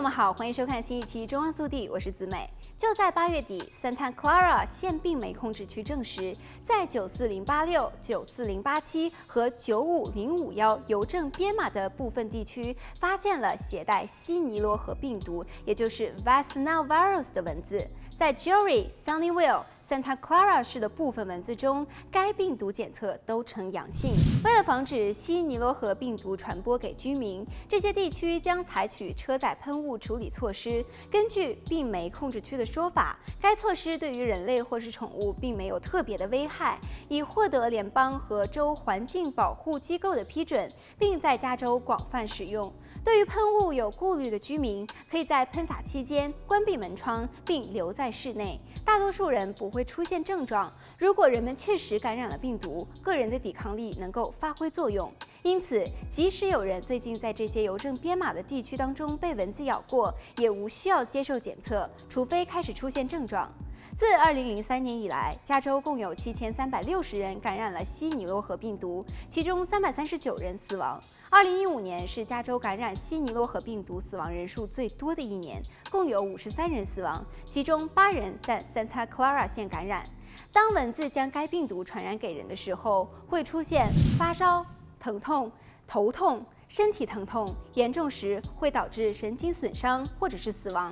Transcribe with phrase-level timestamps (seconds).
[0.00, 2.48] 那么好，欢迎收看新一期《中央速递》，我是子美。
[2.78, 17.86] 就在八月底，Santa Clara 现病媒控制区证实，在九四零八六、九四零八七和九五零五幺邮政编码的部分地区，发现了携带西尼罗河病毒，也就是 v a s n a l Virus 的文字。
[18.16, 24.12] 在 Jewry、Sunnyvale、Santa Clara 市的部分文字中，该病毒检测都呈阳性。
[24.44, 30.84] 为了防止西尼罗河病毒传播给居民，这些地区将采取车载喷雾处理措施。
[31.10, 42.72] 根据病媒控制区的说法，该措施对于人类或是宠物并没有特别的危害，已获得联邦和州环境保护机构的批准，并在加州广泛使用。
[43.02, 48.60] 对于喷雾有顾虑的居民，可以在喷洒期间关闭门窗并留在室内。
[48.84, 50.70] 大多数人不会出现症状。
[50.98, 55.10] 如果人们确实感染了病毒，个人的抵抗力能够发挥作用。
[55.42, 63.50] 因此，即使有人最近在这些邮政编码的地区当中被蚊子咬过，也无需要接受检测，除非开始出现症状。
[63.96, 71.00] 自2003年以来，加州共有7360人感染了西尼罗河病毒，其中339人死亡。
[71.30, 80.04] 2015年是加州感染西尼罗河病毒死亡人数最多的一年，共有53人死亡，其中8人在 Santa Clara 县感染。
[80.52, 84.64] 当蚊子将该病毒传染给人的时候，会出现发烧、
[85.00, 85.50] 疼痛、
[85.86, 86.44] 头痛。
[86.68, 90.88] 身体疼痛严重时会导致神经损伤或者是死亡。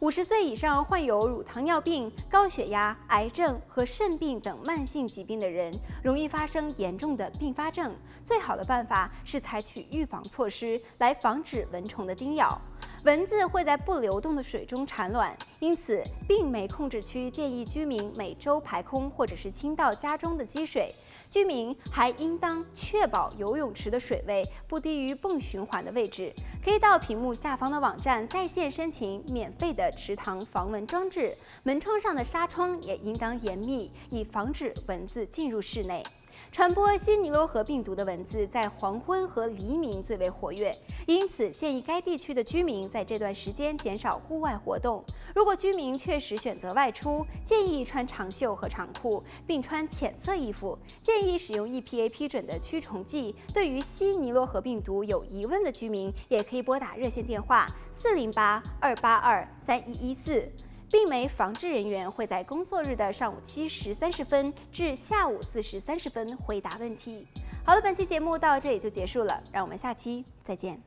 [0.00, 5.70] 五十岁以上患有乳糖尿病、高血压、癌症和肾病等慢性疾病的人，
[6.02, 7.94] 容易发生严重的并发症。
[8.24, 12.58] 最好的办法是采取预防措施来防止蚊虫的叮咬。
[13.04, 20.90] 蚊子会在不流动的水中产卵，因此病媒控制区建议居民每周排空或者是清倒家中的积水。
[21.28, 26.32] 居民还应当确保游泳池的水位不低于泵循环的位置。
[26.64, 31.34] 可以到屏幕下方的网站在线申请免费的池塘防蚊装置。
[31.62, 36.02] 门窗上的纱窗也应当严密，以防止蚊子进入室内。
[36.50, 40.76] 传播西尼罗河病毒的蚊子在黄昏和黎明最为活跃，
[41.06, 45.04] 因此建议该地区的居民在这段时间减少户外活动。
[45.34, 50.78] 如果居民确实选择外出，建议穿长袖和长裤，并穿浅色衣服。
[51.02, 53.34] 建议使用 EPA 批准的驱虫剂。
[53.52, 60.50] 对于西尼罗河病毒有疑问的居民，也可以拨打热线电话四零八二八二三一一四。
[60.90, 67.26] 病媒防治人员会在工作日的上午七时三十分至下午四时三十分回答问题。
[67.64, 70.80] 好了，本期节目到这里就结束了，让我们下期再见。